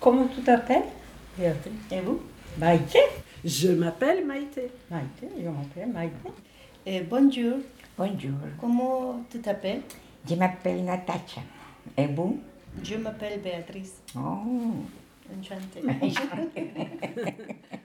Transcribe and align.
Comment 0.00 0.26
tu 0.28 0.40
t'appelles 0.42 0.84
Béatrice. 1.36 1.72
Et 1.90 2.00
vous 2.00 2.20
Maïté 2.58 2.98
Je 3.44 3.68
m'appelle 3.68 4.24
Maïté. 4.26 4.70
Maïté, 4.90 5.28
je 5.42 5.48
m'appelle 5.48 5.88
Maïté. 5.92 6.30
Et 6.86 7.00
bonjour. 7.02 7.58
Bonjour, 7.96 8.38
Comment 8.60 9.24
tu 9.30 9.40
t'appelles 9.40 9.82
je 10.28 10.34
m'appelle 10.34 10.84
Natacha. 10.84 11.40
Et 11.96 12.06
vous 12.06 12.38
Je 12.82 12.96
m'appelle 12.96 13.40
Béatrice. 13.40 14.02
Oh, 14.14 14.74
Enchantée. 15.38 15.82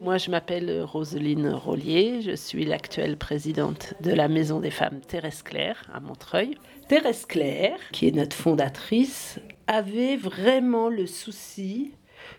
Moi, 0.00 0.18
je 0.18 0.30
m'appelle 0.30 0.82
Roseline 0.82 1.48
Rollier. 1.48 2.20
Je 2.22 2.36
suis 2.36 2.64
l'actuelle 2.64 3.16
présidente 3.16 3.94
de 4.02 4.12
la 4.12 4.28
Maison 4.28 4.60
des 4.60 4.70
femmes 4.70 5.00
Thérèse 5.00 5.42
Claire 5.42 5.82
à 5.92 6.00
Montreuil. 6.00 6.58
Thérèse 6.88 7.26
Claire, 7.26 7.78
qui 7.92 8.08
est 8.08 8.12
notre 8.12 8.36
fondatrice, 8.36 9.40
avait 9.66 10.16
vraiment 10.16 10.88
le 10.88 11.06
souci 11.06 11.92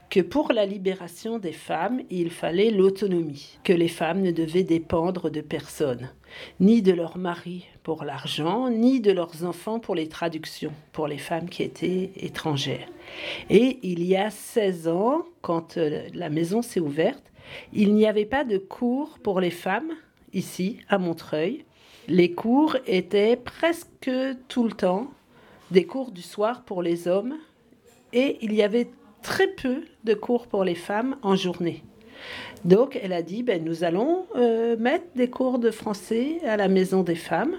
que 0.10 0.20
pour 0.22 0.54
la 0.54 0.66
libération 0.66 1.38
des 1.38 1.52
femmes, 1.52 2.02
il 2.10 2.30
fallait 2.30 2.72
l'autonomie, 2.72 3.58
que 3.64 3.74
les 3.74 3.88
femmes 3.88 4.22
ne 4.22 4.32
devaient 4.32 4.64
dépendre 4.64 5.30
de 5.30 5.42
personne, 5.42 6.10
ni 6.60 6.82
de 6.82 6.94
leur 6.94 7.18
mari 7.18 7.66
pour 7.84 8.04
l'argent, 8.04 8.70
ni 8.70 9.00
de 9.02 9.12
leurs 9.12 9.44
enfants 9.44 9.80
pour 9.80 9.96
les 9.96 10.08
traductions, 10.08 10.74
pour 10.92 11.08
les 11.08 11.18
femmes 11.18 11.50
qui 11.50 11.64
étaient 11.64 12.12
étrangères. 12.16 12.88
Et 13.50 13.80
il 13.84 14.04
y 14.04 14.16
a 14.16 14.30
16 14.30 14.88
ans, 14.88 15.26
quand 15.42 15.78
euh, 15.78 16.08
la 16.14 16.30
maison 16.30 16.62
s'est 16.62 16.80
ouverte, 16.80 17.32
il 17.74 17.94
n'y 17.94 18.06
avait 18.06 18.26
pas 18.26 18.44
de 18.44 18.58
cours 18.58 19.20
pour 19.24 19.40
les 19.40 19.52
femmes 19.52 19.92
ici, 20.34 20.80
à 20.90 20.98
Montreuil. 20.98 21.66
Les 22.08 22.32
cours 22.32 22.78
étaient 22.86 23.36
presque 23.36 24.12
tout 24.48 24.64
le 24.64 24.72
temps 24.72 25.12
des 25.72 25.86
cours 25.86 26.12
du 26.12 26.22
soir 26.22 26.64
pour 26.64 26.82
les 26.82 27.08
hommes 27.08 27.36
et 28.14 28.38
il 28.42 28.54
y 28.54 28.64
avait 28.64 28.90
très 29.28 29.48
peu 29.48 29.84
de 30.06 30.14
cours 30.14 30.48
pour 30.48 30.64
les 30.64 30.74
femmes 30.74 31.18
en 31.22 31.36
journée. 31.36 31.84
Donc 32.64 32.98
elle 33.04 33.12
a 33.12 33.22
dit, 33.22 33.44
ben, 33.44 33.62
nous 33.62 33.84
allons 33.84 34.26
euh, 34.38 34.78
mettre 34.78 35.08
des 35.16 35.30
cours 35.30 35.60
de 35.60 35.70
français 35.70 36.40
à 36.46 36.56
la 36.56 36.70
maison 36.70 37.04
des 37.04 37.16
femmes, 37.16 37.58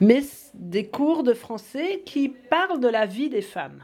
mais 0.00 0.22
des 0.54 0.86
cours 0.86 1.24
de 1.24 1.34
français 1.34 2.02
qui 2.06 2.30
parlent 2.30 2.80
de 2.80 2.88
la 2.88 3.04
vie 3.04 3.28
des 3.28 3.42
femmes, 3.42 3.82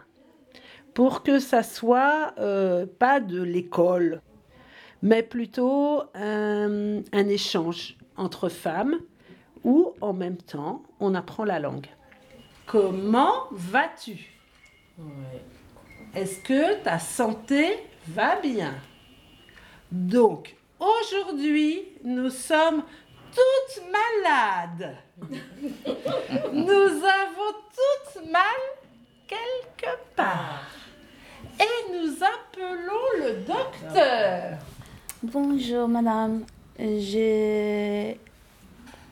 pour 0.95 1.23
que 1.23 1.39
ça 1.41 1.63
soit 1.63 2.33
euh, 2.39 2.87
pas 2.87 3.21
de 3.21 3.43
l'école, 3.43 4.23
mais 5.03 5.23
plutôt 5.23 6.03
un 6.15 7.29
échange 7.29 7.99
entre 8.17 8.49
femmes 8.49 8.97
où 9.63 9.93
en 10.01 10.15
même 10.15 10.39
temps 10.39 10.83
on 11.01 11.15
apprend 11.15 11.45
la 11.45 11.61
langue. 11.61 11.89
Comment 12.65 13.45
vas-tu? 13.51 14.31
Est-ce 16.15 16.39
que 16.39 16.75
ta 16.85 17.01
santé 17.01 17.77
va 18.07 18.37
bien? 18.41 18.75
Donc, 19.91 20.55
aujourd'hui, 20.79 21.83
nous 22.05 22.31
sommes 22.31 22.85
toutes 23.35 23.83
malades. 23.91 24.95
nous 26.53 27.03
avons 27.03 27.55
toutes 27.75 28.31
mal 28.31 28.61
quelque 29.27 29.91
part. 30.15 30.63
Et 31.59 31.93
nous 31.93 32.15
appelons 32.23 33.19
le 33.19 33.45
docteur. 33.45 34.59
Bonjour 35.21 35.89
madame, 35.89 36.45
j'ai 36.79 38.21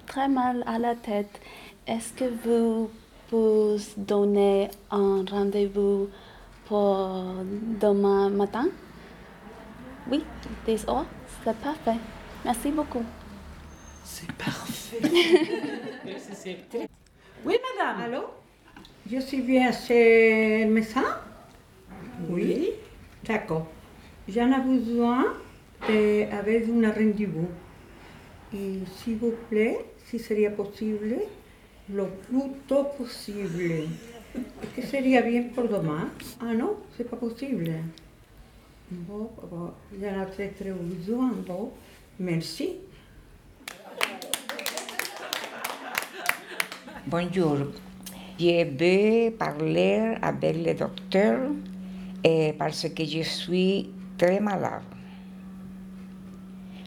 très 0.06 0.28
mal 0.28 0.62
à 0.66 0.78
la 0.78 0.94
tête. 0.94 1.40
Est-ce 1.88 2.12
que 2.12 2.30
vous 2.44 2.90
pouvez 3.28 3.82
donner 3.96 4.70
un 4.92 5.24
rendez-vous 5.28 6.08
pour 6.66 7.34
demain 7.80 8.30
matin? 8.30 8.68
Oui, 10.10 10.24
10 10.66 10.84
heures, 10.88 11.06
c'est 11.44 11.56
parfait. 11.58 11.98
Merci 12.44 12.70
beaucoup. 12.70 13.02
C'est 14.04 14.30
parfait. 14.32 14.98
oui, 17.44 17.56
madame. 17.78 18.00
Allô? 18.02 18.24
Je 19.10 19.18
suis 19.20 19.40
bien 19.42 19.70
chez 19.72 20.64
le 20.64 20.70
médecin? 20.70 21.04
Oui. 22.28 22.70
D'accord. 23.24 23.66
J'en 24.28 24.50
ai 24.52 24.60
besoin 24.60 25.24
de- 25.88 26.26
avec 26.32 26.68
un 26.68 26.90
rendez-vous. 26.92 27.48
Et 28.54 28.80
s'il 28.96 29.16
vous 29.18 29.34
plaît, 29.48 29.78
si 30.06 30.18
serait 30.18 30.50
possible, 30.50 31.16
le 31.92 32.04
plus 32.28 32.50
tôt 32.68 32.84
possible. 32.98 33.88
Que 34.74 34.82
serait 34.82 35.02
bien 35.22 35.42
pour 35.54 35.68
demain 35.68 36.08
Ah 36.40 36.54
non, 36.54 36.76
c'est 36.96 37.08
pas 37.08 37.16
possible. 37.16 37.70
Bon, 38.90 39.30
bon, 39.50 39.70
j'en 40.00 40.22
ai 40.22 40.30
très 40.30 40.48
très 40.48 40.72
besoin. 40.72 41.32
Bon, 41.46 41.70
merci. 42.18 42.76
bonjour. 47.06 47.58
Je 48.38 48.64
veux 48.64 49.30
parler 49.36 50.14
avec 50.22 50.56
le 50.64 50.74
docteur 50.74 51.50
eh, 52.24 52.54
parce 52.58 52.88
que 52.88 53.04
je 53.04 53.22
suis 53.22 53.90
très 54.16 54.40
malade. 54.40 54.82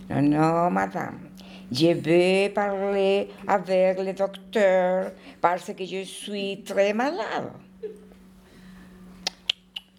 Non, 0.10 0.22
non, 0.22 0.72
madame. 0.72 1.25
Je 1.72 1.94
veux 1.94 2.54
parler 2.54 3.30
avec 3.48 4.00
le 4.00 4.14
docteur 4.14 5.12
parce 5.42 5.74
que 5.74 5.86
je 5.86 6.04
suis 6.04 6.62
très 6.64 6.94
malade. 6.94 7.52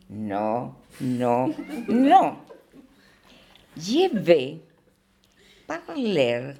Non, 0.09 0.73
non, 1.01 1.53
non. 1.89 2.37
Je 3.77 4.17
vais 4.17 4.59
parler 5.67 6.53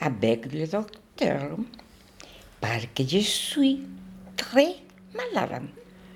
avec 0.00 0.52
le 0.52 0.66
docteur 0.66 1.56
parce 2.60 2.86
que 2.94 3.02
je 3.06 3.18
suis 3.18 3.82
très 4.36 4.76
malade. 5.14 5.64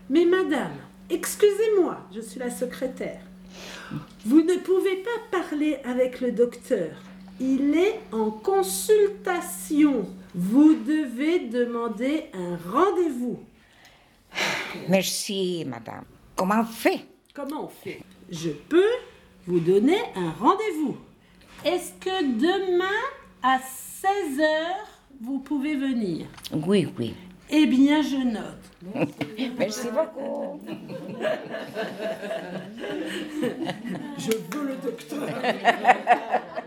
Mais 0.09 0.25
madame, 0.25 0.79
excusez-moi, 1.11 1.99
je 2.15 2.21
suis 2.21 2.41
la 2.41 2.51
secrétaire. 2.51 3.21
Vous 4.25 4.41
ne 4.41 4.57
pouvez 4.57 4.97
pas 4.97 5.39
parler 5.39 5.79
avec 5.85 6.21
le 6.21 6.33
docteur. 6.33 6.91
Il 7.41 7.77
est 7.77 8.01
en 8.13 8.31
consultation. 8.31 10.07
Vous 10.35 10.75
devez 10.75 11.49
demander 11.49 12.27
un 12.33 12.57
rendez-vous. 12.71 13.41
Merci, 14.89 15.65
madame. 15.67 16.05
Comment 16.35 16.61
on 16.61 16.65
fait? 16.65 17.05
Comment 17.35 17.65
on 17.65 17.69
fait? 17.69 18.01
Je 18.31 18.51
peux 18.51 18.93
vous 19.47 19.61
donner 19.61 19.99
un 20.15 20.31
rendez-vous. 20.31 20.97
Est-ce 21.65 21.93
que 22.01 22.25
demain 22.39 22.85
à 23.43 23.59
16 23.59 24.41
heures, 24.41 24.89
vous 25.21 25.39
pouvez 25.39 25.77
venir? 25.77 26.27
Oui, 26.53 26.89
oui. 26.99 27.15
Eh 27.51 27.67
bien, 27.67 28.03
je 28.03 28.17
note. 28.17 29.09
Merci 29.59 29.89
beaucoup. 29.91 30.61
Je 34.19 34.31
veux 34.31 34.67
le 34.67 34.77
docteur. 34.77 35.29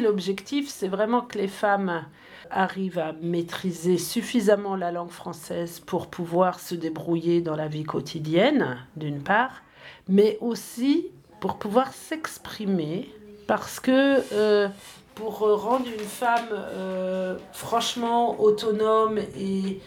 L'objectif, 0.00 0.68
c'est 0.68 0.88
vraiment 0.88 1.20
que 1.20 1.36
les 1.36 1.48
femmes 1.48 2.04
arrivent 2.50 2.98
à 2.98 3.12
maîtriser 3.20 3.98
suffisamment 3.98 4.76
la 4.76 4.92
langue 4.92 5.10
française 5.10 5.80
pour 5.80 6.06
pouvoir 6.08 6.58
se 6.58 6.74
débrouiller 6.74 7.40
dans 7.40 7.54
la 7.54 7.68
vie 7.68 7.84
quotidienne, 7.84 8.78
d'une 8.96 9.22
part, 9.22 9.62
mais 10.08 10.38
aussi 10.40 11.08
pour 11.40 11.56
pouvoir 11.56 11.92
s'exprimer, 11.92 13.08
parce 13.46 13.78
que 13.80 14.22
euh, 14.32 14.68
pour 15.14 15.38
rendre 15.38 15.86
une 15.86 16.04
femme 16.04 16.48
euh, 16.52 17.36
franchement 17.52 18.40
autonome 18.40 19.18
et, 19.38 19.80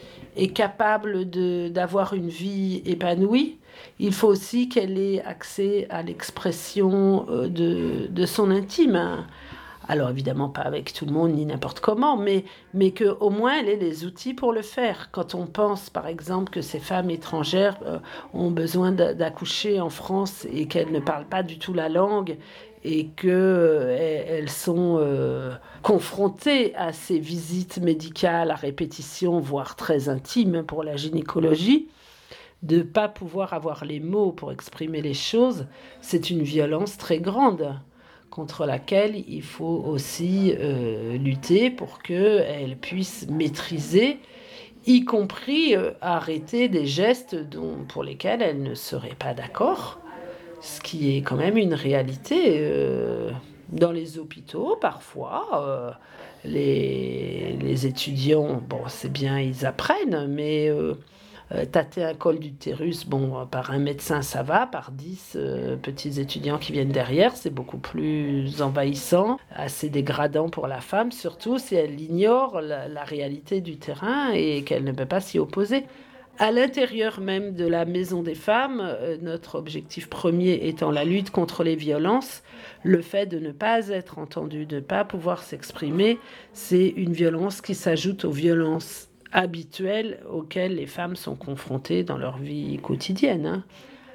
capable 0.54 1.30
d'avoir 1.72 2.14
une 2.14 2.30
vie 2.30 2.82
épanouie, 2.86 3.58
il 4.00 4.14
faut 4.14 4.28
aussi 4.28 4.70
qu'elle 4.70 4.98
ait 4.98 5.24
accès 5.24 5.88
à 5.90 6.02
l'expression 6.02 7.26
euh, 7.30 7.48
de 7.48 8.26
son 8.26 8.52
intime. 8.52 9.26
Alors 9.88 10.10
évidemment 10.10 10.50
pas 10.50 10.62
avec 10.62 10.94
tout 10.94 11.06
le 11.06 11.12
monde 11.12 11.34
ni 11.34 11.46
n'importe 11.46 11.82
comment, 11.82 12.16
mais, 12.16 12.46
mais 12.74 12.92
qu'au 12.92 13.30
moins 13.30 13.60
elle 13.60 13.68
ait 13.68 13.76
les 13.76 14.06
outils 14.06 14.34
pour 14.34 14.54
le 14.54 14.62
faire. 14.62 15.10
Quand 15.12 15.36
on 15.36 15.46
pense 15.46 15.90
par 15.90 16.08
exemple 16.08 16.52
que 16.52 16.62
ces 16.62 16.80
femmes 16.80 17.10
étrangères 17.10 17.78
euh, 17.86 18.00
ont 18.34 18.50
besoin 18.50 18.94
d'a- 18.94 19.14
d'accoucher 19.14 19.82
en 19.82 19.90
France 19.90 20.48
et 20.52 20.68
qu'elles 20.68 20.92
ne 20.92 21.00
parlent 21.00 21.28
pas 21.28 21.44
du 21.44 21.60
tout 21.60 21.74
la 21.74 21.90
langue 21.90 22.38
et 22.86 23.08
qu'elles 23.08 24.50
sont 24.50 24.98
euh, 25.00 25.54
confrontées 25.82 26.76
à 26.76 26.92
ces 26.94 27.20
visites 27.20 27.78
médicales 27.80 28.52
à 28.52 28.56
répétition, 28.56 29.40
voire 29.40 29.76
très 29.76 30.10
intimes 30.10 30.64
pour 30.64 30.84
la 30.84 30.96
gynécologie, 30.98 31.88
de 32.62 32.78
ne 32.78 32.84
pas 32.84 33.10
pouvoir 33.10 33.54
avoir 33.54 33.86
les 33.86 34.00
mots 34.00 34.32
pour 34.32 34.52
exprimer 34.52 35.02
les 35.02 35.14
choses, 35.14 35.66
c'est 36.02 36.30
une 36.30 36.44
violence 36.44 36.98
très 36.98 37.20
grande 37.20 37.74
contre 38.34 38.66
laquelle 38.66 39.24
il 39.28 39.44
faut 39.44 39.84
aussi 39.86 40.56
euh, 40.58 41.20
lutter 41.20 41.70
pour 41.70 42.02
qu'elles 42.02 42.78
puissent 42.82 43.28
maîtriser 43.30 44.18
y 44.88 45.06
compris 45.06 45.76
euh, 45.76 45.92
arrêter 46.02 46.68
des 46.68 46.88
gestes 46.88 47.36
dont, 47.36 47.86
pour 47.88 48.04
lesquels 48.04 48.42
elles 48.42 48.64
ne 48.64 48.74
seraient 48.74 49.16
pas 49.20 49.36
d'accord, 49.36 50.00
ce 50.62 50.82
qui 50.82 51.16
est 51.16 51.22
quand 51.22 51.36
même 51.36 51.58
une 51.58 51.76
réalité. 51.76 52.56
euh, 52.58 53.30
dans 53.70 53.92
les 53.92 54.18
hôpitaux, 54.18 54.78
parfois, 54.82 55.98
les, 56.44 57.56
les 57.60 57.88
étudiants, 57.88 58.62
bon, 58.68 58.82
c'est 58.88 59.12
bien, 59.12 59.40
ils 59.40 59.66
apprennent, 59.66 60.28
mais 60.28 60.70
tâter 61.66 62.04
un 62.04 62.16
col 62.16 62.40
d'utérus, 62.40 63.06
bon, 63.06 63.40
euh, 63.40 63.46
par 63.46 63.72
un 63.72 63.78
médecin, 63.78 64.22
ça 64.22 64.42
va, 64.42 64.66
par 64.66 64.92
dix 64.92 65.34
euh, 65.36 65.76
petits 65.76 66.20
étudiants 66.20 66.58
qui 66.58 66.72
viennent 66.72 66.92
derrière, 66.92 67.36
c'est 67.36 67.52
beaucoup 67.52 67.78
plus 67.78 68.62
envahissant, 68.62 69.38
assez 69.56 69.90
dégradant 69.90 70.50
pour 70.50 70.68
la 70.68 70.82
femme, 70.82 71.12
surtout 71.12 71.60
si 71.60 71.76
elle 71.76 72.00
ignore 72.02 72.60
la, 72.62 73.04
réalité 73.04 73.62
du 73.62 73.78
terrain 73.78 74.32
et 74.34 74.64
qu'elle 74.64 74.84
ne 74.84 74.92
peut 74.92 75.06
pas 75.06 75.20
s'y 75.20 75.38
opposer. 75.38 75.84
À 76.40 76.52
l'intérieur 76.52 77.20
même 77.20 77.54
de 77.54 77.68
la 77.68 77.86
Maison 77.86 78.24
des 78.24 78.34
femmes, 78.34 78.82
euh, 78.82 79.18
notre 79.22 79.56
objectif 79.56 80.10
premier 80.10 80.68
étant 80.68 80.90
la 80.90 81.06
lutte 81.06 81.30
contre 81.30 81.64
les 81.64 81.76
violences, 81.76 82.42
le 82.82 83.02
fait 83.04 83.28
de 83.28 83.38
ne 83.38 83.52
pas 83.52 83.90
être 83.90 84.18
entendu, 84.18 84.66
de 84.66 84.78
ne 84.78 84.82
pas 84.82 85.06
pouvoir 85.06 85.44
s'exprimer, 85.44 86.18
c'est 86.54 86.88
une 86.88 87.14
violence 87.14 87.62
qui 87.62 87.76
s'ajoute 87.76 88.26
aux 88.26 88.32
violences 88.32 89.10
habituelles 89.34 90.20
auxquelles 90.32 90.76
les 90.76 90.86
femmes 90.86 91.16
sont 91.16 91.36
confrontées 91.36 92.04
dans 92.04 92.18
leur 92.18 92.38
vie 92.38 92.80
quotidienne. 92.82 93.46
hein. 93.46 93.64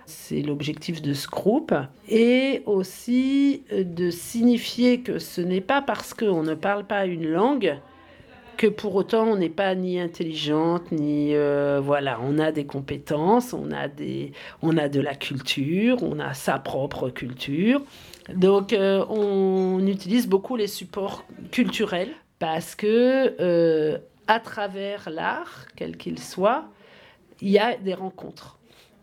C'est 0.06 0.40
l'objectif 0.40 1.02
de 1.02 1.12
ce 1.12 1.28
groupe. 1.28 1.74
Et 2.08 2.62
aussi 2.64 3.64
euh, 3.72 3.84
de 3.84 4.10
signifier 4.10 5.00
que 5.00 5.18
ce 5.18 5.42
n'est 5.42 5.60
pas 5.60 5.82
parce 5.82 6.14
qu'on 6.14 6.42
ne 6.42 6.54
parle 6.54 6.84
pas 6.84 7.04
une 7.04 7.28
langue 7.28 7.76
que 8.56 8.66
pour 8.66 8.96
autant 8.96 9.24
on 9.24 9.36
n'est 9.36 9.48
pas 9.48 9.76
ni 9.76 10.00
intelligente 10.00 10.90
ni 10.90 11.32
euh, 11.32 11.80
voilà 11.80 12.18
on 12.24 12.40
a 12.40 12.50
des 12.50 12.64
compétences 12.64 13.52
on 13.52 13.70
a 13.70 13.86
des 13.86 14.32
on 14.62 14.76
a 14.76 14.88
de 14.88 15.00
la 15.00 15.14
culture 15.14 16.02
on 16.02 16.18
a 16.18 16.34
sa 16.34 16.58
propre 16.58 17.08
culture 17.08 17.80
donc 18.34 18.72
euh, 18.72 19.04
on 19.10 19.86
utilise 19.86 20.26
beaucoup 20.26 20.56
les 20.56 20.66
supports 20.66 21.24
culturels 21.52 22.10
parce 22.40 22.74
que 22.74 24.00
à 24.28 24.38
travers 24.40 25.10
l'art 25.10 25.66
quel 25.74 25.96
qu'il 25.96 26.18
soit 26.18 26.68
il 27.40 27.48
y 27.48 27.58
a 27.58 27.76
des 27.76 27.94
rencontres. 27.94 28.58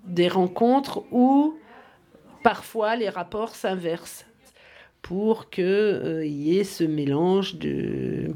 Des 0.06 0.27
rencontres 0.27 1.04
où 1.12 1.57
parfois 2.44 2.95
les 2.95 3.10
rapports 3.10 3.56
s'inversent 3.56 4.25
pour 5.01 5.50
qu'il 5.50 6.22
y 6.25 6.57
ait 6.57 6.63
ce 6.63 6.83
mélange 6.83 7.56
de 7.57 8.30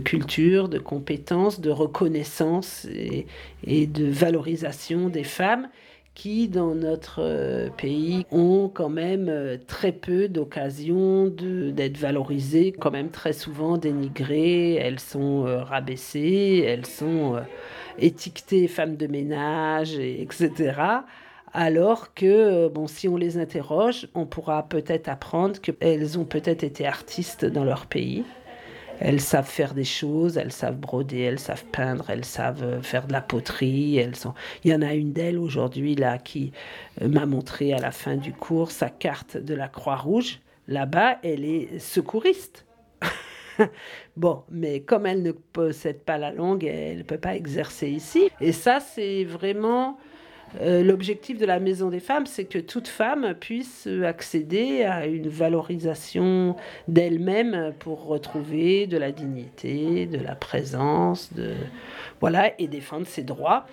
culture, 0.00 0.68
de 0.68 0.78
compétences, 0.78 1.60
de 1.60 1.70
reconnaissance 1.70 2.86
et 2.86 3.86
de 3.86 4.06
valorisation 4.06 5.08
des 5.08 5.24
femmes 5.24 5.68
qui, 6.14 6.48
dans 6.48 6.74
notre 6.74 7.20
euh, 7.20 7.68
pays, 7.76 8.24
ont 8.30 8.70
quand 8.72 8.88
même 8.88 9.28
euh, 9.28 9.56
très 9.66 9.92
peu 9.92 10.28
d'occasions 10.28 11.26
d'être 11.26 11.96
valorisées, 11.98 12.72
quand 12.72 12.90
même 12.92 13.10
très 13.10 13.32
souvent 13.32 13.76
dénigrées, 13.76 14.74
elles 14.74 15.00
sont 15.00 15.46
euh, 15.46 15.62
rabaissées, 15.62 16.64
elles 16.66 16.86
sont 16.86 17.36
étiquetées 17.98 18.68
femmes 18.68 18.96
de 18.96 19.06
ménage, 19.06 19.98
et- 19.98 20.22
etc. 20.22 20.72
Alors 21.52 22.14
que, 22.14 22.68
bon, 22.68 22.86
si 22.88 23.08
on 23.08 23.16
les 23.16 23.38
interroge, 23.38 24.08
on 24.14 24.26
pourra 24.26 24.64
peut-être 24.68 25.08
apprendre 25.08 25.60
qu'elles 25.60 26.18
ont 26.18 26.24
peut-être 26.24 26.64
été 26.64 26.84
artistes 26.86 27.44
dans 27.44 27.64
leur 27.64 27.86
pays. 27.86 28.24
Elles 29.04 29.20
savent 29.20 29.46
faire 29.46 29.74
des 29.74 29.84
choses, 29.84 30.38
elles 30.38 30.50
savent 30.50 30.78
broder, 30.78 31.20
elles 31.20 31.38
savent 31.38 31.66
peindre, 31.66 32.08
elles 32.08 32.24
savent 32.24 32.62
euh, 32.62 32.80
faire 32.80 33.06
de 33.06 33.12
la 33.12 33.20
poterie. 33.20 33.98
Elles 33.98 34.16
sont... 34.16 34.32
Il 34.64 34.70
y 34.70 34.74
en 34.74 34.80
a 34.80 34.94
une 34.94 35.12
d'elles 35.12 35.38
aujourd'hui 35.38 35.94
là 35.94 36.16
qui 36.16 36.52
euh, 37.02 37.08
m'a 37.08 37.26
montré 37.26 37.74
à 37.74 37.78
la 37.78 37.90
fin 37.90 38.16
du 38.16 38.32
cours 38.32 38.70
sa 38.70 38.88
carte 38.88 39.36
de 39.36 39.52
la 39.52 39.68
Croix-Rouge. 39.68 40.40
Là-bas, 40.68 41.18
elle 41.22 41.44
est 41.44 41.78
secouriste. 41.78 42.64
bon, 44.16 44.42
mais 44.50 44.80
comme 44.80 45.04
elle 45.04 45.20
ne 45.20 45.32
possède 45.32 46.00
pas 46.00 46.16
la 46.16 46.32
langue, 46.32 46.64
elle 46.64 46.98
ne 46.98 47.02
peut 47.02 47.18
pas 47.18 47.36
exercer 47.36 47.90
ici. 47.90 48.30
Et 48.40 48.52
ça, 48.52 48.80
c'est 48.80 49.24
vraiment 49.24 49.98
euh, 50.60 50.82
l'objectif 50.82 51.38
de 51.38 51.46
la 51.46 51.60
Maison 51.60 51.90
des 51.90 52.00
femmes, 52.00 52.26
c'est 52.26 52.44
que 52.44 52.58
toute 52.58 52.88
femme 52.88 53.34
puisse 53.38 53.88
accéder 54.04 54.84
à 54.84 55.06
une 55.06 55.28
valorisation 55.28 56.56
d'elle-même 56.88 57.74
pour 57.78 58.06
retrouver 58.06 58.86
de 58.86 58.96
la 58.96 59.12
dignité, 59.12 60.06
de 60.06 60.18
la 60.18 60.34
présence, 60.34 61.32
de 61.32 61.54
voilà, 62.20 62.52
et 62.60 62.68
défendre 62.68 63.06
ses 63.06 63.22
droits. 63.22 63.66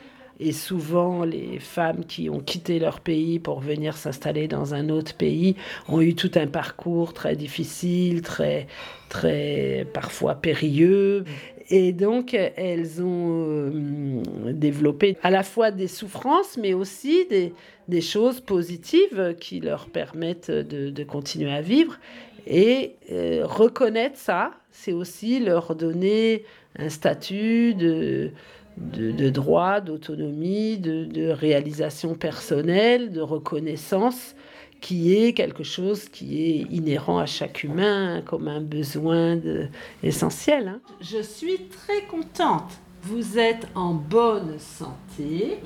Et 0.44 0.54
souvent, 0.54 1.24
les 1.24 1.60
femmes 1.60 2.04
qui 2.04 2.28
ont 2.28 2.40
quitté 2.40 2.80
leur 2.80 3.00
pays 3.00 3.38
pour 3.38 3.60
venir 3.60 3.96
s'installer 3.96 4.48
dans 4.48 4.74
un 4.74 4.90
autre 4.90 5.14
pays 5.14 5.56
ont 5.88 6.02
eu 6.02 6.16
tout 6.16 6.32
un 6.34 6.48
parcours 6.48 7.14
très 7.14 7.36
difficile, 7.36 8.24
très, 8.24 8.66
très 9.08 9.86
parfois 9.94 10.34
périlleux. 10.34 11.26
Et 11.74 11.94
donc, 11.94 12.34
elles 12.34 13.02
ont 13.02 13.46
euh, 13.48 14.52
développé 14.52 15.18
à 15.24 15.32
la 15.32 15.42
fois 15.42 15.72
des 15.72 15.88
souffrances, 15.88 16.58
mais 16.58 16.74
aussi 16.74 17.26
des, 17.30 18.02
choses 18.02 18.42
positives 18.42 19.36
qui 19.40 19.62
leur 19.62 19.88
permettent 19.88 20.52
de, 20.52 21.04
continuer 21.06 21.54
à 21.54 21.62
vivre. 21.62 21.98
Et 22.46 22.96
euh, 23.10 23.46
reconnaître 23.46 24.18
ça, 24.18 24.52
c'est 24.70 24.92
aussi 24.92 25.40
leur 25.40 25.74
donner 25.76 26.44
un 26.78 26.90
statut 26.90 27.74
de, 27.74 28.32
de, 28.76 29.12
de 29.12 29.30
droit, 29.30 29.80
d'autonomie, 29.80 30.78
de 30.78 31.30
réalisation 31.30 32.16
personnelle, 32.16 33.14
de 33.14 33.22
reconnaissance, 33.22 34.36
qui 34.82 35.16
est 35.16 35.34
quelque 35.34 35.64
chose 35.64 36.10
qui 36.10 36.44
est 36.44 36.58
inhérent 36.74 37.20
à 37.20 37.26
chaque 37.28 37.64
humain, 37.64 38.22
comme 38.26 38.48
un 38.48 38.60
besoin 38.62 39.36
de- 39.36 39.68
essentiel. 40.04 40.68
hein. 40.68 40.82
Je 41.00 41.22
suis 41.22 41.60
très 41.70 42.02
contente. 42.10 42.72
Vous 43.04 43.38
êtes 43.40 43.68
en 43.74 43.94
bonne 43.94 44.58
santé. 44.60 45.58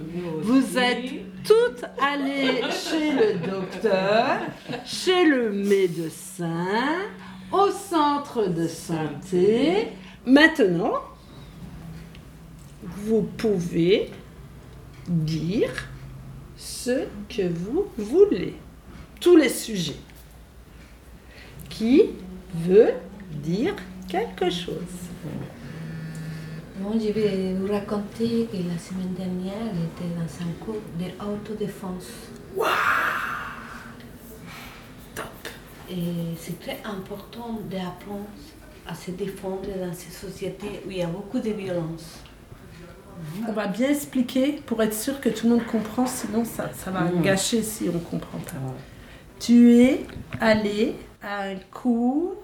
Vous 0.41 0.77
êtes 0.77 1.11
toutes 1.43 1.83
allées 2.01 2.61
chez 2.71 3.11
le 3.11 3.39
docteur, 3.49 4.37
chez 4.85 5.25
le 5.25 5.51
médecin, 5.51 6.65
au 7.51 7.69
centre 7.71 8.47
de 8.47 8.67
santé. 8.67 9.87
Maintenant, 10.25 10.93
vous 12.83 13.23
pouvez 13.37 14.09
dire 15.07 15.71
ce 16.57 17.03
que 17.29 17.47
vous 17.49 17.85
voulez. 17.97 18.55
Tous 19.19 19.35
les 19.35 19.49
sujets. 19.49 19.97
Qui 21.69 22.03
veut 22.53 22.93
dire 23.31 23.75
quelque 24.07 24.49
chose? 24.49 24.75
Bon, 26.77 26.99
je 26.99 27.11
vais 27.11 27.53
vous 27.53 27.71
raconter 27.71 28.47
que 28.51 28.57
la 28.57 28.77
semaine 28.77 29.13
dernière, 29.17 29.73
j'étais 29.73 30.13
dans 30.13 30.45
un 30.45 30.51
cours 30.63 30.81
d'autodéfense. 30.99 32.07
Et 35.89 36.35
c'est 36.39 36.59
très 36.59 36.79
important 36.83 37.59
d'apprendre 37.69 38.25
à 38.87 38.95
se 38.95 39.11
défendre 39.11 39.67
dans 39.79 39.93
ces 39.93 40.11
sociétés 40.11 40.81
où 40.85 40.91
il 40.91 40.97
y 40.97 41.01
a 41.03 41.07
beaucoup 41.07 41.39
de 41.39 41.51
violence. 41.51 42.19
On 43.47 43.53
va 43.53 43.67
bien 43.67 43.89
expliquer 43.89 44.61
pour 44.65 44.81
être 44.83 44.93
sûr 44.93 45.21
que 45.21 45.29
tout 45.29 45.47
le 45.47 45.55
monde 45.55 45.65
comprend, 45.65 46.05
sinon 46.05 46.43
ça, 46.43 46.71
ça 46.73 46.91
va 46.91 47.07
gâcher 47.21 47.63
si 47.63 47.87
on 47.87 47.99
comprend 47.99 48.39
pas. 48.39 48.53
Tu 49.39 49.79
es 49.81 50.05
allé 50.39 50.95
à 51.21 51.43
un 51.43 51.55
cours 51.71 52.35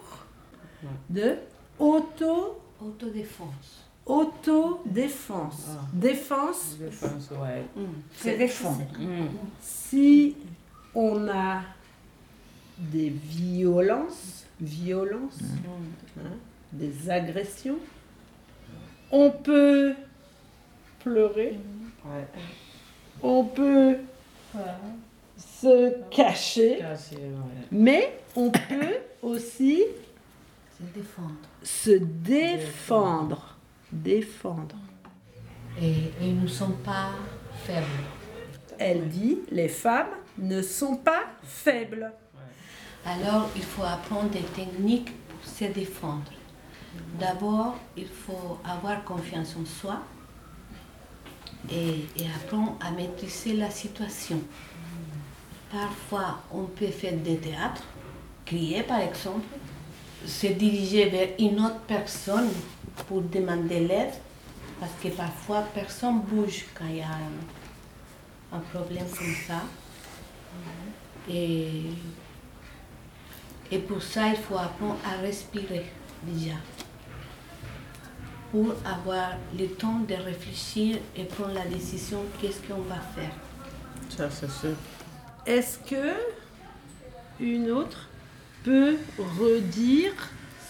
de 1.10 1.36
auto 1.79 2.57
Autodéfense. 2.81 3.86
autodéfense. 4.07 5.67
Défense, 5.93 6.77
Se 8.17 8.29
défendre. 8.29 8.81
si 9.62 10.36
on 10.95 11.27
a 11.29 11.62
des 12.79 13.10
violences, 13.10 14.45
violences, 14.60 15.39
hein, 16.17 16.31
des 16.74 17.07
agressions, 17.10 17.77
on 19.12 19.29
peut 19.29 19.93
pleurer, 21.03 21.60
on 23.21 23.43
peut 23.43 23.98
se 25.41 25.93
cacher, 26.10 26.79
mais 27.71 28.19
on 28.36 28.50
peut 28.51 28.98
aussi 29.21 29.83
Se 30.77 30.83
défendre. 30.93 31.36
se 31.63 31.91
défendre. 31.91 33.55
Défendre. 33.91 34.75
Et, 35.81 35.91
et 36.21 36.31
nous 36.33 36.43
ne 36.43 36.48
sommes 36.48 36.77
pas 36.77 37.12
faibles. 37.63 37.86
Elle 38.77 39.07
dit, 39.10 39.39
les 39.51 39.67
femmes 39.67 40.07
ne 40.38 40.62
sont 40.62 40.95
pas 40.98 41.24
faibles. 41.43 42.12
Alors, 43.05 43.50
il 43.55 43.63
faut 43.63 43.83
apprendre 43.83 44.29
des 44.29 44.41
techniques 44.41 45.12
pour 45.27 45.43
se 45.50 45.65
défendre. 45.65 46.31
D'abord, 47.19 47.77
il 47.98 48.07
faut 48.07 48.60
avoir 48.65 49.03
confiance 49.03 49.55
en 49.60 49.65
soi. 49.65 50.01
et, 51.69 52.05
et 52.17 52.25
apprendre 52.36 52.75
à 52.81 52.91
maîtriser 52.91 53.53
la 53.53 53.69
situation. 53.69 54.41
Parfois, 55.71 56.39
on 56.51 56.63
peut 56.63 56.87
faire 56.87 57.15
des 57.17 57.37
théâtres, 57.37 57.83
crier 58.45 58.83
par 58.83 58.99
exemple, 58.99 59.45
se 60.25 60.47
diriger 60.47 61.09
vers 61.09 61.29
une 61.39 61.59
autre 61.61 61.79
personne 61.87 62.49
pour 63.07 63.21
demander 63.21 63.79
l'aide, 63.79 64.13
parce 64.79 64.91
que 65.01 65.07
parfois 65.07 65.61
personne 65.73 66.21
bouge 66.21 66.65
quand 66.77 66.85
il 66.87 66.97
y 66.97 67.01
a 67.01 67.07
un, 67.07 68.57
un 68.57 68.59
problème 68.59 69.07
comme 69.17 69.35
ça. 69.47 69.61
Et, 71.29 71.83
et 73.71 73.79
pour 73.79 74.01
ça, 74.01 74.27
il 74.27 74.35
faut 74.35 74.57
apprendre 74.57 74.97
à 75.05 75.21
respirer 75.21 75.85
déjà, 76.23 76.55
pour 78.51 78.73
avoir 78.85 79.35
le 79.57 79.67
temps 79.67 79.99
de 79.99 80.15
réfléchir 80.15 80.97
et 81.15 81.23
prendre 81.23 81.53
la 81.53 81.65
décision 81.65 82.19
qu'est-ce 82.41 82.59
qu'on 82.67 82.81
va 82.81 82.99
faire. 83.15 83.31
Ça, 84.09 84.29
c'est 84.29 84.51
sûr. 84.51 84.75
Est-ce 85.45 85.79
que 85.79 86.13
une 87.39 87.71
autre 87.71 88.07
peut 88.63 88.98
redire 89.17 90.13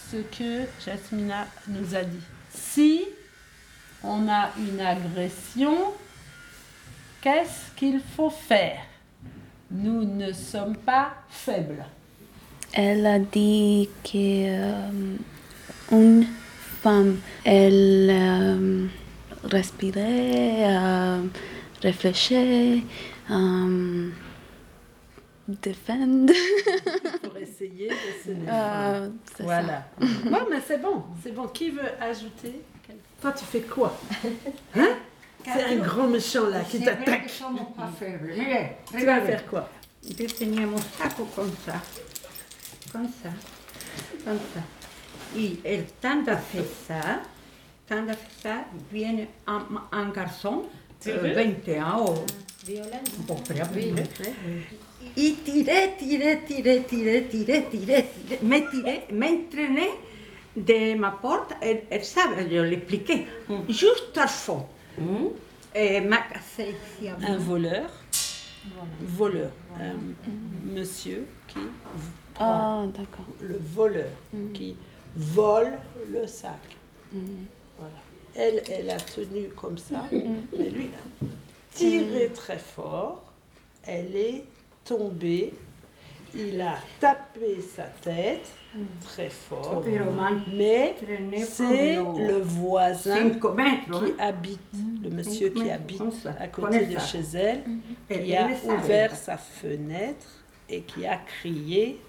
ce 0.10 0.18
que 0.18 0.66
Jasmina 0.84 1.48
nous 1.68 1.94
a 1.94 2.04
dit? 2.04 2.24
Si 2.54 3.04
on 4.04 4.30
a 4.30 4.50
une 4.58 4.80
agression, 4.80 5.94
qu'est-ce 7.22 7.76
qu'il 7.76 8.00
faut 8.16 8.30
faire? 8.30 8.80
Nous 9.70 10.06
ne 10.06 10.32
sommes 10.32 10.78
pas 10.78 11.14
faibles. 11.30 11.86
Elle 12.74 13.06
a 13.06 13.20
dit 13.20 13.90
que 14.04 14.14
euh, 14.16 15.18
une 15.92 16.26
femme, 16.82 17.18
elle 17.44 18.10
euh, 18.10 18.88
respirait, 19.44 20.64
euh, 20.66 21.22
réfléchit, 21.82 22.86
euh, 23.30 24.10
défendre. 25.48 26.34
Pour 27.24 27.38
essayer 27.38 27.90
de 27.90 28.24
se 28.24 28.30
défendre. 28.30 28.52
Euh, 28.52 29.10
ça. 29.38 29.44
Voilà. 29.44 29.88
Bon, 30.00 30.48
mais 30.50 30.62
c'est 30.66 30.82
bon, 30.82 31.04
c'est 31.24 31.34
bon. 31.34 31.48
Qui 31.48 31.72
veut 31.72 31.92
ajouter 32.00 32.62
Toi, 33.22 33.32
tu 33.34 33.46
fais 33.46 33.62
quoi? 33.62 33.98
Hein? 34.76 34.96
C'est 35.44 35.64
un 35.64 35.78
grand 35.78 36.08
méchant 36.08 36.48
là 36.50 36.62
qui 36.62 36.80
t'attaque. 36.84 37.28
Tu 38.92 39.06
vas 39.06 39.22
faire 39.22 39.46
quoi? 39.48 39.68
Yo 40.04 40.26
tenía 40.28 40.64
un 40.64 40.78
saco 40.80 41.26
con 41.36 41.52
ça, 41.64 41.80
con 42.92 43.08
ça, 43.08 43.30
con 44.26 44.40
ça. 44.52 44.64
Y 45.36 45.60
el 45.64 45.86
tanda 46.02 46.38
fait 46.38 46.66
ça, 46.88 47.22
tanda 47.88 48.14
fait 48.16 48.42
ça, 48.42 48.66
viene 48.92 49.28
un, 49.46 49.64
un 49.92 50.10
garçon 50.10 50.64
de 51.06 51.12
21 51.12 51.98
o 52.00 52.26
un 52.68 53.24
po' 53.28 53.36
per 53.48 53.62
aprire. 53.62 53.94
Y 55.18 55.34
tiré, 55.44 55.94
tiré, 55.98 56.40
tiré, 56.48 56.84
tiré, 56.84 57.24
tiré, 57.30 57.64
tiré, 57.70 58.06
tiré, 58.06 58.06
me 58.44 58.60
tiré, 58.72 59.04
m'entraînait 59.12 59.92
de 60.56 60.96
ma 60.96 61.12
porte, 61.12 61.54
elle, 61.62 61.84
elle 61.90 62.04
savait, 62.04 62.48
je 62.50 62.60
l'expliquais, 62.62 63.26
juste 63.70 64.18
à 64.18 64.28
fond. 64.28 64.66
Et 65.74 66.02
m'a 66.02 66.18
cassé 66.18 66.76
ici 67.00 67.08
à 67.08 67.16
Un 67.16 67.30
moi. 67.30 67.38
voleur. 67.38 67.90
Voleur. 69.02 69.52
Un 69.80 69.96
monsieur 70.74 71.26
qui 71.48 71.60
Ah, 72.40 72.84
d'accord. 72.96 73.26
le 73.42 73.58
voleur 73.74 74.10
qui 74.54 74.76
vole 75.16 75.74
le 76.12 76.28
sac. 76.28 76.60
Voilà. 77.78 77.94
Elle, 78.36 78.62
elle 78.70 78.90
a 78.90 78.98
tenu 78.98 79.48
comme 79.56 79.78
ça, 79.78 80.06
mais 80.12 80.70
lui, 80.70 80.90
il 81.22 81.28
a 81.28 81.30
tiré 81.74 82.30
très 82.34 82.60
fort. 82.60 83.24
Elle 83.84 84.16
est 84.16 84.44
tombée. 84.86 85.54
Il 86.34 86.62
a 86.62 86.78
tapé 87.00 87.60
sa 87.62 87.84
tête 87.84 88.50
très 89.04 89.30
fort. 89.30 89.84
Mais 90.54 90.96
c'est 91.44 91.96
le 91.98 92.40
voisin 92.42 93.32
5 93.32 93.44
mètres. 93.54 94.06
qui 94.06 94.12
hein. 94.12 94.16
habite, 94.18 94.60
le 95.04 95.10
monsieur 95.10 95.50
qui 95.50 95.70
habite 95.70 96.02
à 96.40 96.48
côté 96.48 96.86
de 96.86 97.00
chez 97.00 97.20
elle, 97.34 97.64
Elle- 98.10 98.24
qui 98.24 98.36
a 98.36 98.48
ouvert 98.66 99.16
sa 99.16 99.38
fenêtre 99.38 100.28
et 100.70 100.82
qui 100.82 101.06
a 101.06 101.18
crié. 101.18 102.00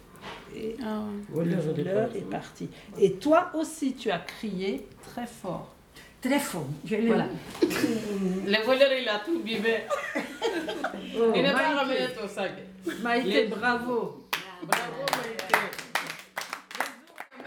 Et 0.54 0.76
Ah, 0.84 1.02
le 1.34 1.56
voleur 1.56 2.14
est 2.14 2.30
parti. 2.30 2.68
Et 3.00 3.14
toi 3.14 3.50
aussi, 3.54 3.94
tu 3.94 4.10
as 4.12 4.20
crié 4.20 4.86
très 5.02 5.26
fort. 5.26 5.74
Très 6.22 6.38
fort. 6.38 6.66
Je 6.84 6.94
l'ai 6.96 7.06
Voilà. 7.08 7.26
Le 7.62 8.64
voleur, 8.64 8.92
il 8.92 9.08
a 9.08 9.18
tout 9.18 9.40
bibé. 9.40 9.78
Oh, 11.14 11.30
Il 11.36 11.42
n'est 11.42 11.52
pas 11.52 11.74
ramené 11.76 12.06
ton 12.18 12.26
sac. 12.26 12.52
Maïté, 13.02 13.48
bravo. 13.48 14.24
Bravo, 14.62 15.02
Maïté. 15.12 15.54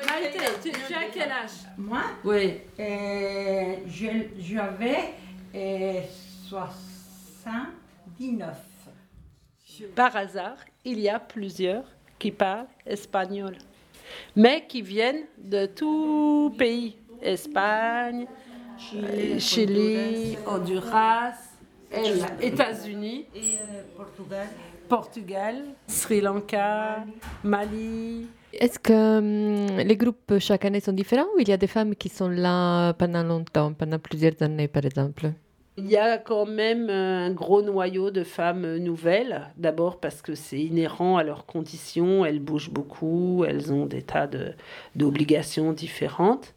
Maïté, 0.07 0.39
tu, 0.61 0.69
tu 0.71 0.93
as 0.93 1.05
quel 1.11 1.31
âge? 1.31 1.49
Moi, 1.77 2.01
Oui. 2.23 2.59
euh, 2.79 3.75
je- 3.87 4.27
j'avais 4.37 5.15
euh, 5.55 5.99
79. 6.47 8.55
Par 9.95 10.15
hasard, 10.15 10.57
il 10.83 10.99
y 10.99 11.09
a 11.09 11.19
plusieurs 11.19 11.85
qui 12.19 12.29
parlent 12.31 12.67
espagnol, 12.85 13.57
mais 14.35 14.67
qui 14.67 14.83
viennent 14.83 15.25
de 15.39 15.65
tout 15.65 16.53
pays. 16.57 16.97
Espagne, 17.21 18.27
euh, 18.95 19.39
Chili, 19.39 20.37
Honduras, 20.47 21.33
États-Unis, 22.41 23.25
euh, 23.35 23.39
Portugal. 23.97 24.47
Portugal, 24.87 25.55
Sri 25.87 26.21
Lanka, 26.21 27.03
Mali. 27.43 28.27
Est-ce 28.53 28.77
que 28.79 29.17
hum, 29.17 29.77
les 29.77 29.97
groupes 29.97 30.37
chaque 30.39 30.63
année 30.65 30.79
sont 30.79 30.93
différents 30.93 31.25
ou 31.35 31.39
il 31.39 31.49
y 31.49 31.53
a 31.53 31.57
des 31.57 31.67
femmes 31.67 31.95
qui 31.95 32.07
sont 32.09 32.29
là 32.29 32.93
pendant 32.93 33.23
longtemps, 33.23 33.73
pendant 33.73 33.99
plusieurs 33.99 34.41
années 34.41 34.67
par 34.67 34.85
exemple? 34.85 35.31
Il 35.77 35.87
y 35.87 35.97
a 35.97 36.17
quand 36.17 36.45
même 36.45 36.89
un 36.89 37.31
gros 37.31 37.61
noyau 37.61 38.09
de 38.09 38.23
femmes 38.23 38.77
nouvelles. 38.77 39.49
D'abord 39.57 39.99
parce 39.99 40.21
que 40.21 40.33
c'est 40.33 40.59
inhérent 40.61 41.17
à 41.17 41.23
leurs 41.23 41.45
conditions. 41.45 42.23
Elles 42.23 42.39
bougent 42.39 42.69
beaucoup, 42.69 43.43
elles 43.45 43.73
ont 43.73 43.85
des 43.85 44.01
tas 44.01 44.25
de- 44.27 44.53
d'obligations 44.95 45.73
différentes. 45.73 46.53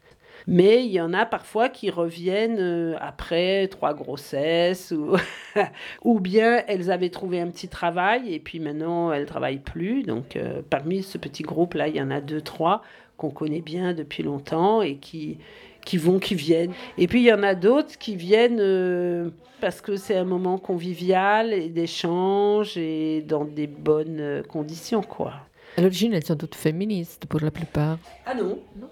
Mais 0.47 0.85
il 0.85 0.91
y 0.91 1.01
en 1.01 1.13
a 1.13 1.25
parfois 1.25 1.69
qui 1.69 1.89
reviennent 1.89 2.59
euh, 2.59 2.95
après 2.99 3.67
trois 3.67 3.93
grossesses 3.93 4.91
ou, 4.91 5.15
ou 6.03 6.19
bien 6.19 6.63
elles 6.67 6.91
avaient 6.91 7.09
trouvé 7.09 7.39
un 7.39 7.47
petit 7.47 7.67
travail 7.67 8.33
et 8.33 8.39
puis 8.39 8.59
maintenant 8.59 9.11
elles 9.11 9.25
travaillent 9.25 9.59
plus. 9.59 10.03
Donc 10.03 10.35
euh, 10.35 10.61
parmi 10.69 11.03
ce 11.03 11.17
petit 11.17 11.43
groupe 11.43 11.73
là, 11.73 11.87
il 11.87 11.95
y 11.95 12.01
en 12.01 12.11
a 12.11 12.21
deux 12.21 12.41
trois 12.41 12.83
qu'on 13.17 13.29
connaît 13.29 13.61
bien 13.61 13.93
depuis 13.93 14.23
longtemps 14.23 14.81
et 14.81 14.95
qui 14.95 15.37
qui 15.85 15.97
vont, 15.97 16.19
qui 16.19 16.35
viennent. 16.35 16.73
Et 16.97 17.07
puis 17.07 17.21
il 17.21 17.25
y 17.25 17.33
en 17.33 17.41
a 17.41 17.55
d'autres 17.55 17.97
qui 17.97 18.15
viennent 18.15 18.59
euh, 18.59 19.29
parce 19.61 19.81
que 19.81 19.95
c'est 19.95 20.15
un 20.15 20.25
moment 20.25 20.57
convivial 20.57 21.53
et 21.53 21.69
d'échange 21.69 22.77
et 22.77 23.21
dans 23.21 23.45
des 23.45 23.67
bonnes 23.67 24.43
conditions 24.47 25.01
quoi. 25.01 25.33
À 25.77 25.81
l'origine, 25.81 26.13
elles 26.13 26.25
sont 26.25 26.35
toutes 26.35 26.55
féministes 26.55 27.25
pour 27.27 27.39
la 27.39 27.51
plupart. 27.51 27.97
Ah 28.25 28.33
non, 28.33 28.59
non. 28.79 28.87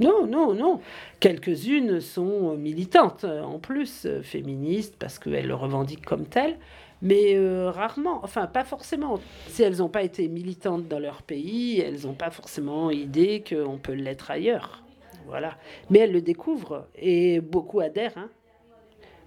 Non, 0.00 0.26
non, 0.26 0.54
non. 0.54 0.80
Quelques-unes 1.20 2.00
sont 2.00 2.52
euh, 2.52 2.56
militantes, 2.56 3.24
euh, 3.24 3.42
en 3.42 3.58
plus, 3.58 4.04
euh, 4.06 4.22
féministes, 4.22 4.94
parce 4.98 5.18
qu'elles 5.18 5.46
le 5.48 5.54
revendiquent 5.54 6.04
comme 6.06 6.26
telles, 6.26 6.56
mais 7.02 7.38
rarement, 7.68 8.18
enfin 8.24 8.48
pas 8.48 8.64
forcément. 8.64 9.20
Si 9.46 9.62
elles 9.62 9.76
n'ont 9.76 9.88
pas 9.88 10.02
été 10.02 10.26
militantes 10.26 10.88
dans 10.88 10.98
leur 10.98 11.22
pays, 11.22 11.78
elles 11.78 12.04
n'ont 12.04 12.14
pas 12.14 12.30
forcément 12.30 12.90
idée 12.90 13.44
qu'on 13.48 13.78
peut 13.78 13.92
l'être 13.92 14.32
ailleurs. 14.32 14.82
Voilà. 15.28 15.56
Mais 15.90 16.00
elles 16.00 16.10
le 16.12 16.20
découvrent 16.22 16.88
et 16.96 17.40
beaucoup 17.40 17.78
adhèrent. 17.78 18.18
hein. 18.18 18.30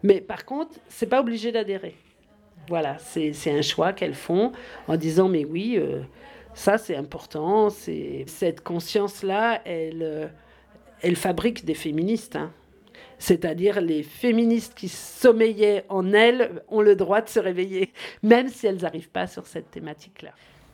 Mais 0.03 0.19
par 0.19 0.43
contre, 0.43 0.79
c'est 0.89 1.05
pas 1.07 1.21
obligé 1.21 1.53
d'adhérer. 1.53 1.95
Voilà, 2.67 2.97
c'est 2.99 3.31
un 3.51 3.61
choix 3.61 3.93
qu'elles 3.93 4.15
font 4.15 4.51
en 4.89 4.97
disant 4.97 5.29
mais 5.29 5.45
oui, 5.45 5.79
ça 6.53 6.77
c'est 6.77 6.95
important, 6.95 7.69
c'est 7.69 8.25
cette 8.27 8.61
conscience-là, 8.61 9.61
elle, 9.65 10.03
euh, 10.03 10.27
elle 11.01 11.15
fabrique 11.15 11.65
des 11.65 11.73
féministes. 11.73 12.35
hein. 12.35 12.51
C'est-à-dire 13.19 13.81
les 13.81 14.01
féministes 14.03 14.73
qui 14.75 14.89
sommeillaient 14.89 15.85
en 15.89 16.11
elles 16.13 16.63
ont 16.69 16.81
le 16.81 16.95
droit 16.95 17.21
de 17.21 17.29
se 17.29 17.39
réveiller, 17.39 17.91
même 18.23 18.49
si 18.49 18.65
elles 18.67 18.81
n'arrivent 18.81 19.09
pas 19.09 19.27
sur 19.27 19.45
cette 19.45 19.69
thématique-là. 19.71 20.31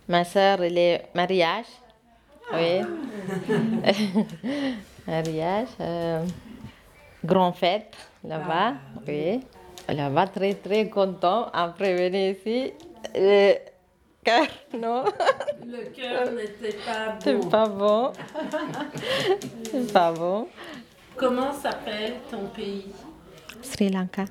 Ma 0.08 0.24
sœur, 0.24 0.62
elle 0.64 0.78
est 0.78 1.06
mariage. 1.14 1.66
Oui. 2.54 2.80
mariage. 5.08 5.68
euh, 5.82 6.24
grand 7.26 7.52
fête 7.52 7.94
là-bas. 8.24 8.76
Oui. 9.08 9.42
Là-bas, 9.90 10.28
très 10.28 10.54
très 10.54 10.90
content. 10.90 11.48
Après 11.54 11.94
venir 11.96 12.36
ici. 12.38 12.72
Le 13.16 13.56
cœur, 14.28 14.48
non, 14.78 15.04
Le 15.66 15.90
cœur 15.96 16.32
n'était 16.34 16.78
pas 16.86 17.18
c'est 17.24 17.50
pas 17.50 17.68
bon. 17.68 18.12
c'est 19.72 19.94
pas 19.94 20.12
bon. 20.12 20.48
Comment 21.16 21.54
s'appelle 21.54 22.16
ton 22.30 22.46
pays? 22.48 22.88
Sri 23.62 23.90
Lanka. 23.90 24.26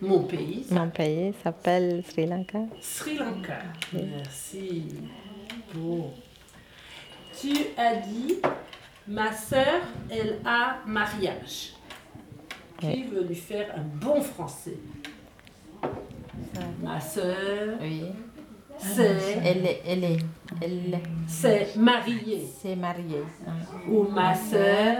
Mon 0.00 0.20
pays, 0.24 0.64
ça- 0.68 0.74
Mon 0.74 0.88
pays 0.90 1.34
s'appelle 1.42 2.02
Sri 2.08 2.26
Lanka. 2.26 2.58
Sri 2.80 3.16
Lanka. 3.16 3.58
Merci. 3.92 4.84
Bon. 5.74 6.12
Tu 7.40 7.52
as 7.76 7.96
dit, 7.96 8.36
ma 9.08 9.32
sœur, 9.32 9.82
elle 10.10 10.38
a 10.44 10.76
mariage. 10.86 11.72
Qui 12.78 13.04
veut 13.04 13.24
lui 13.24 13.34
faire 13.34 13.74
un 13.76 13.82
bon 13.82 14.20
français? 14.20 14.76
Ma 16.82 17.00
sœur, 17.00 17.78
Oui. 17.80 18.04
C'est 18.78 19.38
Elle 19.44 19.66
est, 19.66 19.82
elle 19.86 20.04
est, 20.04 20.18
elle 20.60 21.00
c'est 21.26 21.76
mariée. 21.76 22.46
s'est 22.60 22.76
mariée. 22.76 23.22
Ou 23.88 24.04
ma 24.04 24.34
sœur 24.34 24.98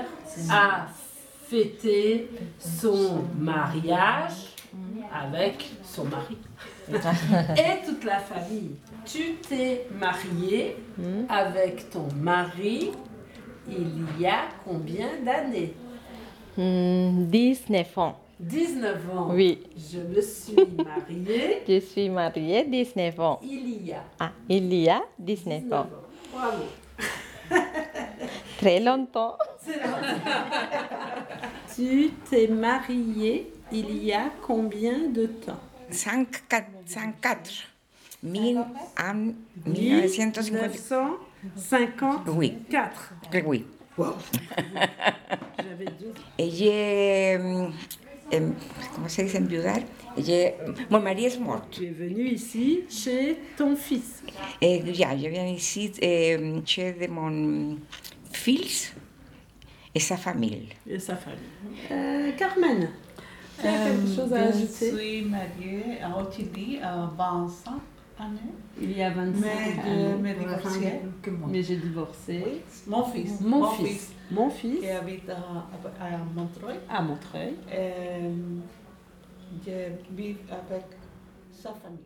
a 0.50 0.86
fêté 1.48 2.28
son 2.58 3.24
mariage 3.38 4.54
avec 5.12 5.70
son 5.82 6.04
mari. 6.04 6.36
Et 6.92 7.84
toute 7.86 8.04
la 8.04 8.18
famille. 8.18 8.76
Tu 9.04 9.34
t'es 9.48 9.86
mariée 9.98 10.76
avec 11.28 11.90
ton 11.90 12.08
mari 12.16 12.90
il 13.68 14.20
y 14.20 14.26
a 14.26 14.42
combien 14.64 15.08
d'années? 15.24 15.74
Hmm, 16.56 17.26
19 17.26 17.98
ans. 17.98 18.18
19 18.40 19.10
ans. 19.16 19.28
Oui. 19.32 19.62
Je 19.76 19.98
me 20.00 20.20
suis 20.20 20.54
mariée 20.84 21.62
Je 21.68 21.80
suis 21.80 22.08
mariée 22.10 22.64
19 22.64 23.20
ans. 23.20 23.40
il 23.42 23.86
y 23.86 23.92
a 23.92 24.02
Ah, 24.20 24.32
il 24.48 24.72
y 24.74 24.88
a 24.88 25.02
19 25.18 25.60
19 25.62 25.72
ans. 25.72 25.76
ans. 25.80 25.86
Bravo. 26.34 26.64
Très 28.58 28.80
longtemps. 28.80 29.36
Tu 31.74 32.10
t'es 32.30 32.46
mariée 32.48 33.52
il 33.70 34.02
y 34.04 34.12
a 34.12 34.30
combien 34.46 35.08
de 35.08 35.26
temps? 35.26 35.60
54. 35.90 37.50
Mil, 38.22 38.58
en 38.58 39.32
1954. 39.66 40.70
1954. 41.44 42.24
Oui, 42.28 42.54
oui. 43.46 43.64
J'avais 45.58 45.84
12 45.84 46.14
Ella, 46.38 47.68
em, 48.30 48.36
em, 48.36 48.54
¿cómo 48.94 49.08
se 49.08 49.24
dice 49.24 49.38
enviudar? 49.38 49.82
Ella, 50.16 50.52
mon 50.90 51.00
mari 51.00 51.26
est 51.26 51.38
mort. 51.38 51.68
Tu 51.70 51.84
es 51.84 51.90
venu 51.90 52.26
ici 52.26 52.84
chez 52.88 53.36
ton 53.56 53.76
fils. 53.76 54.22
Eh, 54.60 54.82
ya, 54.94 55.12
yo 55.14 55.28
viens 55.30 55.46
ici 55.46 55.92
eh, 56.00 56.38
chez 56.64 56.92
de 56.94 57.06
mon 57.08 57.76
fils 58.32 58.94
et 59.94 60.00
sa 60.00 60.16
famille. 60.16 60.68
et 60.86 60.98
sa 60.98 61.16
famille. 61.16 61.38
Euh, 61.90 62.32
Carmen, 62.36 62.88
tu 63.60 63.66
as 63.66 63.72
quelque 63.72 64.14
chose 64.14 64.32
à 64.32 64.50
je 64.50 64.56
ajouter 64.56 64.92
suis 64.96 65.22
mariée 65.22 66.00
à 66.02 66.18
Ottilie 66.18 66.78
à 66.82 67.10
25 67.16 67.70
années. 67.72 67.80
Il 68.80 68.96
y 68.96 69.02
a 69.02 69.10
25 69.10 69.40
Mais 69.40 69.80
années. 69.80 70.10
je 70.10 70.16
me 70.16 70.38
divorcié. 70.38 70.92
Mais 71.48 71.62
j'ai 71.62 71.76
divorcé. 71.76 72.62
Mon 72.86 73.04
fils. 73.04 73.40
Mon, 73.40 73.66
fils. 73.70 74.12
Mon 74.30 74.50
fils 74.50 74.80
Qui 74.80 74.90
habite 74.90 75.28
à, 75.28 75.34
à 75.34 76.18
Montreuil. 76.34 76.76
à 76.88 77.02
Montreuil. 77.02 77.54
Euh, 77.72 78.30
je 79.66 79.70
vis 80.14 80.36
avec 80.50 80.84
sa 81.52 81.70
famille. 81.70 81.98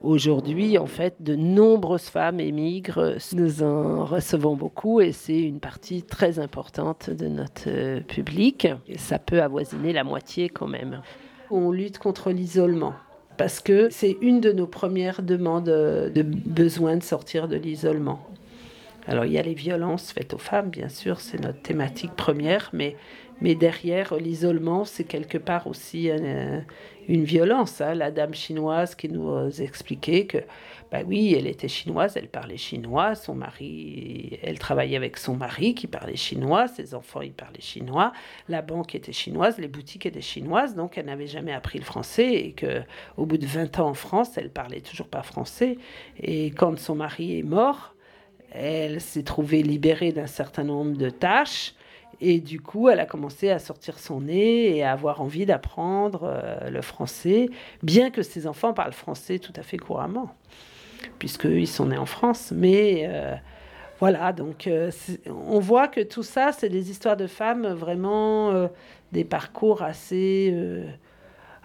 Aujourd'hui, 0.00 0.78
en 0.78 0.86
fait, 0.86 1.16
de 1.20 1.34
nombreuses 1.34 2.08
femmes 2.08 2.40
émigrent. 2.40 3.16
Nous 3.34 3.62
en 3.62 4.04
recevons 4.04 4.54
beaucoup 4.56 5.00
et 5.00 5.12
c'est 5.12 5.40
une 5.40 5.60
partie 5.60 6.02
très 6.02 6.38
importante 6.38 7.10
de 7.10 7.26
notre 7.26 7.68
euh, 7.68 8.00
public. 8.00 8.68
Et 8.86 8.98
ça 8.98 9.18
peut 9.18 9.42
avoisiner 9.42 9.92
la 9.92 10.04
moitié 10.04 10.48
quand 10.48 10.68
même. 10.68 11.02
On 11.50 11.72
lutte 11.72 11.98
contre 11.98 12.30
l'isolement 12.30 12.94
parce 13.38 13.60
que 13.60 13.88
c'est 13.90 14.18
une 14.20 14.40
de 14.40 14.52
nos 14.52 14.66
premières 14.66 15.22
demandes 15.22 15.70
euh, 15.70 16.10
de 16.10 16.22
besoin 16.22 16.96
de 16.96 17.02
sortir 17.02 17.48
de 17.48 17.56
l'isolement. 17.56 18.20
Alors 19.08 19.24
il 19.24 19.32
y 19.32 19.38
a 19.38 19.42
les 19.42 19.54
violences 19.54 20.12
faites 20.12 20.34
aux 20.34 20.38
femmes, 20.38 20.68
bien 20.68 20.90
sûr, 20.90 21.18
c'est 21.20 21.40
notre 21.40 21.62
thématique 21.62 22.12
première, 22.14 22.68
mais, 22.74 22.94
mais 23.40 23.54
derrière 23.54 24.14
l'isolement, 24.14 24.84
c'est 24.84 25.04
quelque 25.04 25.38
part 25.38 25.66
aussi 25.66 26.10
euh, 26.10 26.60
une 27.08 27.24
violence. 27.24 27.80
hein. 27.80 27.94
La 27.94 28.10
dame 28.10 28.34
chinoise 28.34 28.94
qui 28.94 29.08
nous 29.08 29.30
euh, 29.30 29.50
expliquait 29.60 30.26
que, 30.26 30.36
bah 30.92 30.98
oui, 31.06 31.34
elle 31.34 31.46
était 31.46 31.68
chinoise, 31.68 32.18
elle 32.18 32.28
parlait 32.28 32.58
chinois, 32.58 33.14
son 33.14 33.34
mari, 33.34 34.38
elle 34.42 34.58
travaillait 34.58 34.98
avec 34.98 35.16
son 35.16 35.36
mari 35.36 35.74
qui 35.74 35.86
parlait 35.86 36.16
chinois, 36.16 36.68
ses 36.68 36.94
enfants, 36.94 37.22
ils 37.22 37.32
parlaient 37.32 37.62
chinois, 37.62 38.12
la 38.50 38.60
banque 38.60 38.94
était 38.94 39.12
chinoise, 39.12 39.56
les 39.56 39.68
boutiques 39.68 40.04
étaient 40.04 40.20
chinoises, 40.20 40.74
donc 40.74 40.98
elle 40.98 41.06
n'avait 41.06 41.26
jamais 41.26 41.54
appris 41.54 41.78
le 41.78 41.84
français 41.86 42.34
et 42.34 42.52
que 42.52 42.82
au 43.16 43.24
bout 43.24 43.38
de 43.38 43.46
20 43.46 43.80
ans 43.80 43.88
en 43.88 43.94
France, 43.94 44.36
elle 44.36 44.50
parlait 44.50 44.82
toujours 44.82 45.08
pas 45.08 45.22
français. 45.22 45.78
Et 46.20 46.50
quand 46.50 46.78
son 46.78 46.94
mari 46.94 47.38
est 47.38 47.42
mort, 47.42 47.94
elle 48.50 49.00
s'est 49.00 49.22
trouvée 49.22 49.62
libérée 49.62 50.12
d'un 50.12 50.26
certain 50.26 50.64
nombre 50.64 50.96
de 50.96 51.10
tâches 51.10 51.74
et 52.20 52.40
du 52.40 52.60
coup, 52.60 52.88
elle 52.88 53.00
a 53.00 53.06
commencé 53.06 53.50
à 53.50 53.58
sortir 53.58 53.98
son 53.98 54.22
nez 54.22 54.76
et 54.76 54.82
à 54.82 54.92
avoir 54.92 55.20
envie 55.20 55.46
d'apprendre 55.46 56.22
euh, 56.24 56.68
le 56.68 56.82
français, 56.82 57.48
bien 57.82 58.10
que 58.10 58.22
ses 58.22 58.46
enfants 58.46 58.72
parlent 58.72 58.92
français 58.92 59.38
tout 59.38 59.52
à 59.56 59.62
fait 59.62 59.78
couramment, 59.78 60.34
puisqu'ils 61.18 61.68
sont 61.68 61.86
nés 61.86 61.98
en 61.98 62.06
France. 62.06 62.52
Mais 62.52 63.06
euh, 63.08 63.34
voilà, 64.00 64.32
donc 64.32 64.66
euh, 64.66 64.90
on 65.26 65.60
voit 65.60 65.86
que 65.86 66.00
tout 66.00 66.24
ça, 66.24 66.50
c'est 66.50 66.68
des 66.68 66.90
histoires 66.90 67.16
de 67.16 67.28
femmes 67.28 67.68
vraiment 67.68 68.68
des 69.12 69.24
parcours 69.24 69.82
assez, 69.82 70.52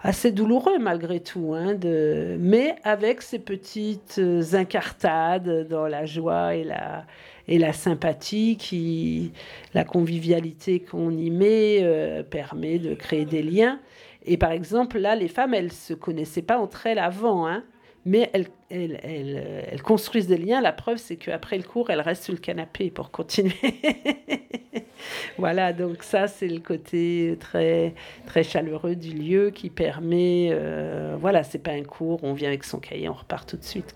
assez 0.04 0.32
douloureux 0.32 0.78
malgré 0.78 1.18
tout, 1.18 1.54
hein, 1.54 1.74
de, 1.74 2.36
mais 2.38 2.76
avec 2.84 3.22
ces 3.22 3.38
petites 3.38 4.16
euh, 4.18 4.42
incartades 4.52 5.66
dans 5.66 5.86
la 5.86 6.04
joie 6.04 6.54
et 6.54 6.62
la, 6.62 7.06
et 7.48 7.58
la 7.58 7.72
sympathie, 7.72 8.58
qui, 8.58 9.32
la 9.72 9.84
convivialité 9.84 10.80
qu'on 10.80 11.10
y 11.10 11.30
met 11.30 11.78
euh, 11.82 12.22
permet 12.22 12.78
de 12.78 12.94
créer 12.94 13.24
des 13.24 13.42
liens. 13.42 13.80
Et 14.26 14.36
par 14.36 14.52
exemple, 14.52 14.98
là, 14.98 15.16
les 15.16 15.28
femmes, 15.28 15.54
elles 15.54 15.72
se 15.72 15.94
connaissaient 15.94 16.42
pas 16.42 16.58
entre 16.58 16.86
elles 16.86 16.98
avant, 16.98 17.48
hein, 17.48 17.64
mais 18.06 18.30
elles, 18.32 18.48
elles, 18.70 19.00
elles, 19.02 19.66
elles 19.70 19.82
construisent 19.82 20.26
des 20.26 20.36
liens. 20.36 20.60
La 20.60 20.72
preuve, 20.72 20.98
c'est 20.98 21.16
qu'après 21.16 21.56
le 21.56 21.62
cours, 21.62 21.90
elles 21.90 22.00
restent 22.00 22.24
sur 22.24 22.34
le 22.34 22.38
canapé 22.38 22.90
pour 22.90 23.10
continuer. 23.10 23.54
voilà, 25.38 25.72
donc 25.72 26.02
ça, 26.02 26.28
c'est 26.28 26.48
le 26.48 26.60
côté 26.60 27.36
très, 27.40 27.94
très 28.26 28.42
chaleureux 28.42 28.94
du 28.94 29.14
lieu 29.14 29.50
qui 29.50 29.70
permet. 29.70 30.50
euh, 30.52 31.16
voilà, 31.18 31.42
c'est 31.42 31.58
pas 31.58 31.72
un 31.72 31.82
cours, 31.82 32.22
on 32.24 32.34
vient 32.34 32.48
avec 32.48 32.64
son 32.64 32.78
cahier, 32.78 33.08
on 33.08 33.14
repart 33.14 33.48
tout 33.48 33.56
de 33.56 33.64
suite. 33.64 33.94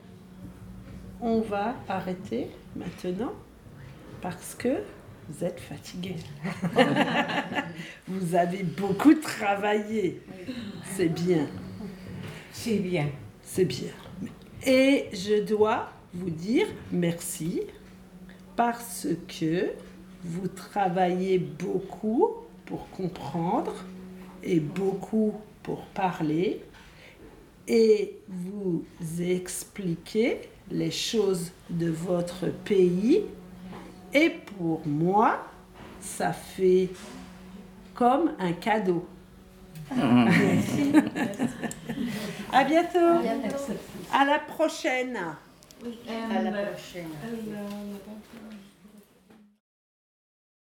On 1.21 1.40
va 1.40 1.75
arrêter 1.88 2.47
maintenant 2.77 3.33
parce 4.23 4.55
que 4.55 4.68
vous 5.29 5.44
êtes 5.44 5.61
fatigué. 5.61 6.14
vous 8.09 8.35
avez 8.35 8.62
beaucoup 8.62 9.14
travaillé. 9.14 10.23
C'est 10.85 11.09
bien. 11.09 11.47
C'est 12.53 12.79
bien. 12.79 13.09
Bien. 13.64 13.90
Et 14.64 15.07
je 15.12 15.42
dois 15.42 15.90
vous 16.14 16.31
dire 16.31 16.66
merci 16.92 17.62
parce 18.55 19.09
que 19.27 19.71
vous 20.23 20.47
travaillez 20.47 21.38
beaucoup 21.38 22.35
pour 22.66 22.88
comprendre 22.90 23.75
et 24.44 24.61
beaucoup 24.61 25.35
pour 25.64 25.87
parler 25.87 26.62
et 27.66 28.18
vous 28.29 28.85
expliquez 29.21 30.40
les 30.71 30.92
choses 30.92 31.51
de 31.68 31.90
votre 31.90 32.47
pays. 32.64 33.25
Et 34.14 34.31
pour 34.57 34.87
moi, 34.87 35.44
ça 36.01 36.33
fait 36.33 36.90
comme 37.94 38.33
un 38.38 38.53
cadeau. 38.53 39.05
Merci. 39.96 40.92
À 42.53 42.64
bientôt. 42.64 43.22
À 44.12 44.24
la 44.24 44.38
prochaine. 44.38 45.18
À 45.18 46.42
la 46.42 46.51
prochaine. 46.51 47.09